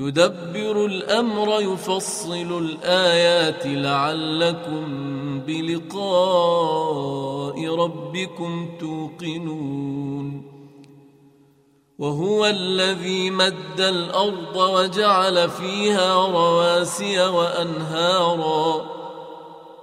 يدبر 0.00 0.86
الأمر 0.86 1.60
يفصل 1.60 2.58
الآيات 2.58 3.66
لعلكم 3.66 4.84
بلقاء 5.40 6.04
ربكم 7.74 8.68
توقنون. 8.80 10.42
وهو 11.98 12.46
الذي 12.46 13.30
مد 13.30 13.80
الأرض 13.80 14.56
وجعل 14.56 15.50
فيها 15.50 16.26
رواسي 16.26 17.26
وأنهارا. 17.26 18.90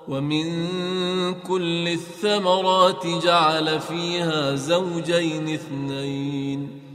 ومن 0.07 0.47
كل 1.33 1.87
الثمرات 1.87 3.07
جعل 3.07 3.79
فيها 3.79 4.55
زوجين 4.55 5.53
اثنين. 5.53 6.86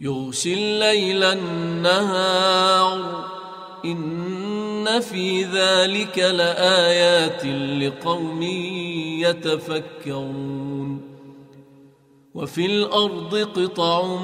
يغشي 0.00 0.54
الليل 0.54 1.24
النهار. 1.24 3.24
إن 3.84 5.00
في 5.00 5.44
ذلك 5.44 6.18
لآيات 6.18 7.46
لقوم 7.82 8.42
يتفكرون. 9.22 11.00
وفي 12.34 12.66
الأرض 12.66 13.36
قطع 13.36 14.16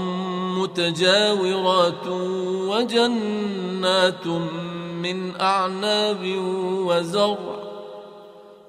متجاورات 0.58 2.06
وجنات 2.68 4.26
من 5.02 5.40
أعناب 5.40 6.34
وزرع. 6.86 7.69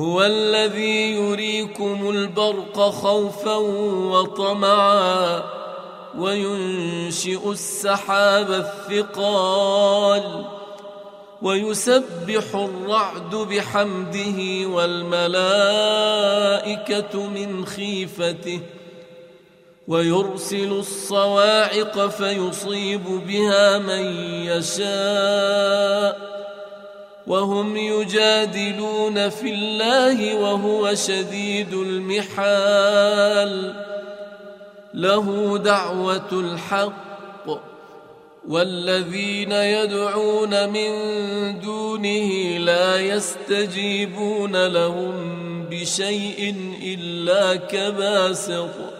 هو 0.00 0.22
الذي 0.22 1.14
يريكم 1.14 2.10
البرق 2.10 2.80
خوفا 2.80 3.56
وطمعا 4.12 5.42
وينشئ 6.18 7.50
السحاب 7.50 8.52
الثقال 8.52 10.44
ويسبح 11.42 12.54
الرعد 12.54 13.34
بحمده 13.34 14.66
والملائكة 14.66 15.66
من 17.26 17.66
خيفته 17.66 18.60
ويرسل 19.88 20.72
الصواعق 20.72 22.06
فيصيب 22.06 23.04
بها 23.04 23.78
من 23.78 24.06
يشاء 24.46 26.39
وهم 27.30 27.76
يجادلون 27.76 29.28
في 29.28 29.54
الله 29.54 30.34
وهو 30.34 30.94
شديد 30.94 31.72
المحال. 31.72 33.74
له 34.94 35.58
دعوة 35.58 36.32
الحق 36.32 37.46
والذين 38.48 39.52
يدعون 39.52 40.68
من 40.68 40.90
دونه 41.60 42.58
لا 42.58 43.00
يستجيبون 43.00 44.66
لهم 44.66 45.14
بشيء 45.70 46.54
إلا 46.82 47.54
كباسط. 47.54 48.99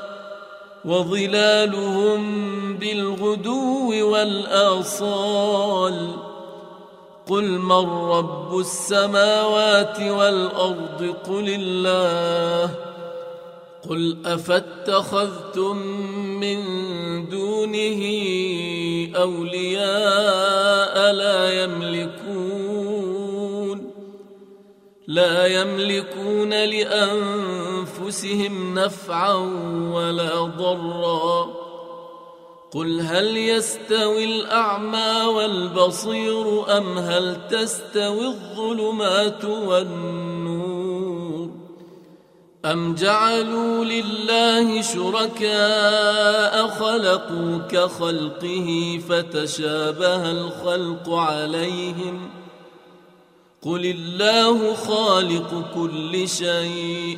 وظلالهم 0.85 2.21
بالغدو 2.77 4.11
والآصال. 4.11 6.07
قل 7.27 7.43
من 7.43 7.89
رب 7.89 8.59
السماوات 8.59 10.01
والأرض؟ 10.01 11.15
قل 11.29 11.49
الله. 11.49 12.75
قل 13.89 14.17
أفاتخذتم 14.25 15.77
من 16.39 16.59
دونه 17.29 18.01
أولياء 19.15 21.13
لا 21.13 21.63
يملكون 21.63 22.71
لا 25.07 25.45
يملكون 25.45 26.49
لأنفسهم 26.49 27.70
نفعا 28.73 29.33
ولا 29.93 30.41
ضرا 30.41 31.49
قل 32.73 33.01
هل 33.01 33.37
يستوي 33.37 34.25
الأعمى 34.25 35.25
والبصير 35.25 36.77
أم 36.77 36.97
هل 36.97 37.47
تستوي 37.49 38.25
الظلمات 38.25 39.45
والنور 39.45 41.49
أم 42.65 42.95
جعلوا 42.95 43.85
لله 43.85 44.81
شركاء 44.81 46.67
خلقوا 46.67 47.57
كخلقه 47.57 48.99
فتشابه 49.09 50.31
الخلق 50.31 51.09
عليهم 51.09 52.29
قل 53.61 53.85
الله 53.85 54.73
خالق 54.73 55.71
كل 55.75 56.29
شيء 56.29 57.17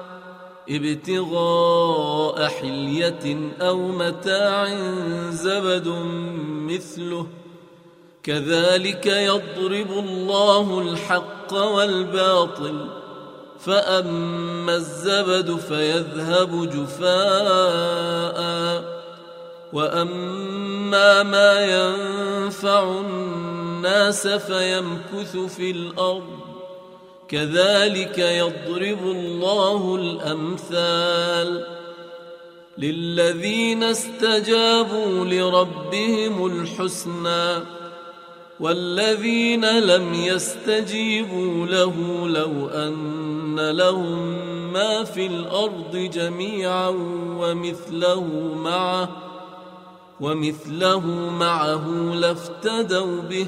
ابتغاء 0.71 2.47
حلية 2.47 3.51
أو 3.61 3.77
متاع 3.77 4.67
زبد 5.29 5.87
مثله. 6.67 7.27
كذلك 8.23 9.05
يضرب 9.05 9.91
الله 9.91 10.81
الحق 10.81 11.53
والباطل 11.53 12.87
فأما 13.59 14.75
الزبد 14.75 15.55
فيذهب 15.55 16.69
جفاء. 16.69 18.41
وأما 19.73 21.23
ما 21.23 21.65
ينفع 21.65 22.83
الناس 22.83 24.27
فيمكث 24.27 25.37
في 25.37 25.71
الأرض. 25.71 26.50
كذلك 27.31 28.17
يضرب 28.17 29.03
الله 29.03 29.95
الأمثال 29.95 31.65
للذين 32.77 33.83
استجابوا 33.83 35.25
لربهم 35.25 36.45
الحسنى 36.45 37.63
والذين 38.59 39.79
لم 39.79 40.13
يستجيبوا 40.13 41.67
له 41.67 42.27
لو 42.27 42.67
أن 42.67 43.69
لهم 43.69 44.73
ما 44.73 45.03
في 45.03 45.25
الأرض 45.25 45.95
جميعا 46.13 46.89
ومثله 47.39 48.23
معه 48.55 49.09
ومثله 50.19 51.07
معه 51.29 51.87
لافتدوا 52.15 53.21
به 53.21 53.47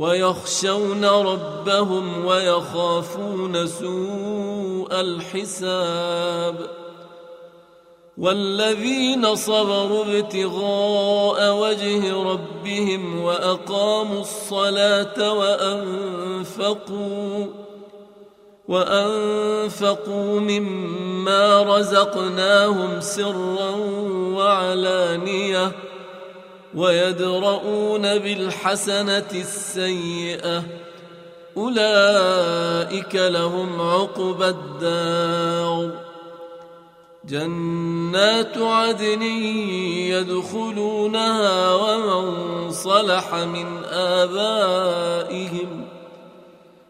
ويخشون 0.00 1.04
ربهم 1.04 2.26
ويخافون 2.26 3.66
سوء 3.66 5.00
الحساب 5.00 6.56
والذين 8.18 9.34
صبروا 9.34 10.04
ابتغاء 10.04 11.54
وجه 11.56 12.22
ربهم 12.22 13.20
وأقاموا 13.20 14.20
الصلاة 14.20 15.32
وأنفقوا 15.32 16.86
وأنفقوا 18.68 20.40
مما 20.40 21.62
رزقناهم 21.62 23.00
سرا 23.00 23.70
وعلانية 24.36 25.72
ويدرؤون 26.74 28.02
بالحسنة 28.02 29.30
السيئة. 29.32 30.62
أولئك 31.56 33.14
لهم 33.14 33.80
عقبى 33.80 34.48
الدار. 34.48 36.10
جنات 37.24 38.58
عدن 38.58 39.22
يدخلونها 40.12 41.74
ومن 41.74 42.70
صلح 42.70 43.34
من 43.34 43.84
آبائهم 43.92 45.89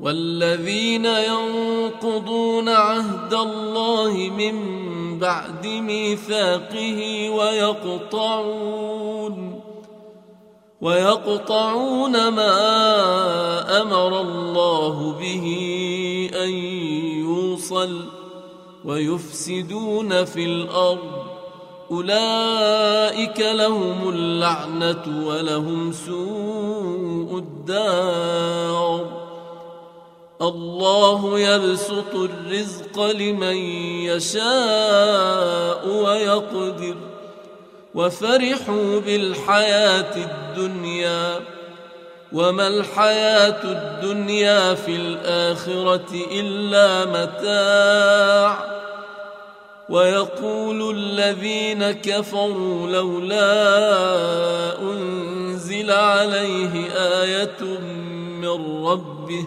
والذين 0.00 1.04
ينقضون 1.04 2.68
عهد 2.68 3.34
الله 3.34 4.30
من 4.38 4.56
بعد 5.18 5.66
ميثاقه 5.66 7.30
ويقطعون 7.30 8.86
ويقطعون 10.80 12.28
ما 12.28 13.82
أمر 13.82 14.20
الله 14.20 15.12
به 15.12 15.46
أن 16.44 16.50
يوصل 17.24 18.04
ويفسدون 18.84 20.24
في 20.24 20.44
الأرض. 20.44 21.26
أولئك 21.90 23.40
لهم 23.40 24.08
اللعنة 24.08 25.26
ولهم 25.26 25.92
سوء 25.92 27.38
الدار. 27.38 29.25
الله 30.42 31.40
يبسط 31.40 32.14
الرزق 32.14 33.00
لمن 33.00 33.56
يشاء 34.04 35.88
ويقدر. 35.88 36.96
وفرحوا 37.94 39.00
بالحياة 39.00 40.16
الدنيا. 40.16 41.40
وما 42.32 42.68
الحياة 42.68 43.62
الدنيا 43.64 44.74
في 44.74 44.96
الآخرة 44.96 46.26
إلا 46.32 47.04
متاع. 47.04 48.76
ويقول 49.88 50.96
الذين 50.96 51.90
كفروا 51.90 52.88
لولا 52.88 54.80
أنزل 54.80 55.90
عليه 55.90 56.90
آية 56.92 57.62
من 58.40 58.86
ربه 58.86 59.46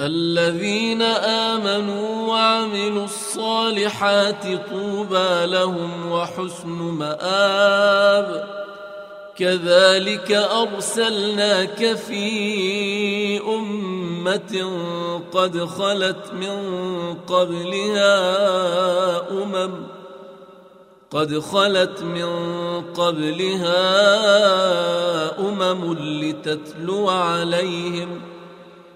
الذين 0.00 1.02
آمنوا 1.02 2.28
وعملوا 2.28 3.04
الصالحات 3.04 4.44
طوبى 4.70 5.46
لهم 5.46 6.10
وحسن 6.10 6.68
مآب. 6.68 8.64
كذلك 9.36 10.32
أرسلناك 10.32 11.94
في 11.94 13.40
أمة 13.40 14.70
قد 15.32 15.64
خلت 15.64 16.32
من 16.32 16.56
قبلها 17.14 18.10
أمم 19.30 19.86
قد 21.10 21.38
خلت 21.38 22.02
من 22.02 22.26
قبلها 22.80 23.78
أمم 25.38 25.94
لتتلو 25.94 27.08
عليهم 27.08 28.33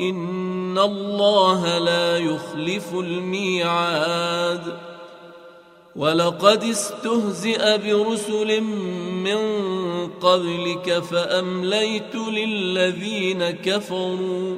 ان 0.00 0.78
الله 0.78 1.78
لا 1.78 2.18
يخلف 2.18 2.94
الميعاد 2.94 4.78
ولقد 5.96 6.64
استهزئ 6.64 7.78
برسل 7.78 8.60
من 9.24 9.38
قبلك 10.20 10.98
فامليت 10.98 12.14
للذين 12.14 13.50
كفروا 13.50 14.56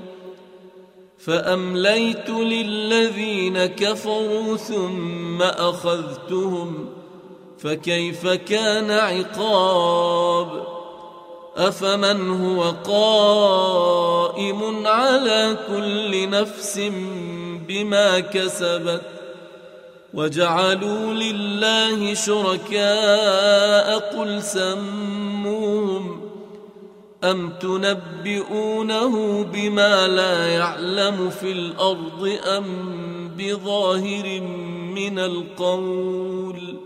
فامليت 1.18 2.30
للذين 2.30 3.66
كفروا 3.66 4.56
ثم 4.56 5.42
اخذتهم 5.42 6.88
فكيف 7.58 8.26
كان 8.26 8.90
عقاب 8.90 10.75
أفمن 11.56 12.30
هو 12.30 12.70
قائم 12.84 14.06
على 14.86 15.56
كل 15.68 16.30
نفس 16.30 16.80
بما 17.68 18.20
كسبت 18.20 19.02
وجعلوا 20.14 21.12
لله 21.12 22.14
شركاء 22.14 23.98
قل 23.98 24.42
سموهم 24.42 26.20
أم 27.24 27.50
تنبئونه 27.60 29.42
بما 29.42 30.06
لا 30.06 30.46
يعلم 30.46 31.30
في 31.30 31.52
الأرض 31.52 32.38
أم 32.46 32.64
بظاهر 33.38 34.40
من 34.94 35.18
القول 35.18 36.85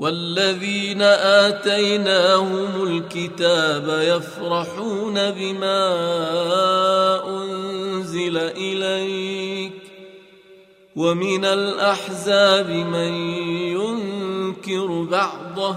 والذين 0.00 1.02
آتيناهم 1.02 2.82
الكتاب 2.82 3.88
يفرحون 3.88 5.30
بما 5.30 5.82
أنزل 7.28 8.36
إليك 8.36 9.72
ومن 10.96 11.44
الأحزاب 11.44 12.70
من 12.70 13.12
ينكر 13.76 15.02
بعضه 15.10 15.76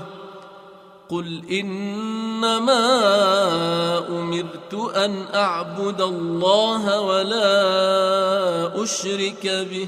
قل 1.10 1.42
إنما 1.52 2.78
أمرت 4.10 4.74
أن 4.96 5.26
أعبد 5.36 6.02
الله 6.02 7.02
ولا 7.02 8.84
أشرك 8.84 9.68
به 9.72 9.88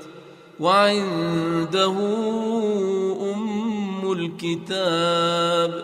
وعنده 0.61 1.95
أم 3.35 4.11
الكتاب 4.11 5.83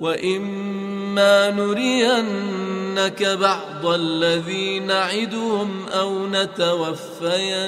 وإما 0.00 1.50
نرينك 1.50 3.22
بعض 3.22 3.86
الذي 3.86 4.78
نعدهم 4.80 5.86
أو 5.88 6.26
نتوفينك 6.26 7.60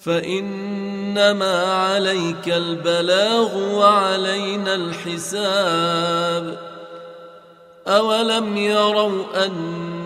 فإنما 0.00 1.62
عليك 1.64 2.48
البلاغ 2.48 3.74
وعلينا 3.74 4.74
الحساب 4.74 6.58
أولم 7.86 8.56
يروا 8.56 9.46